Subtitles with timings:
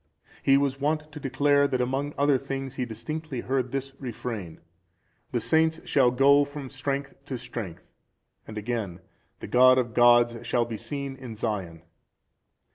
[0.41, 4.59] He was wont to declare, that among other things he distinctly heard this refrain:
[5.31, 7.87] "The saints shall go from strength to strength."(384)
[8.47, 8.99] And again,
[9.41, 11.83] "The God of gods shall be seen in Sion."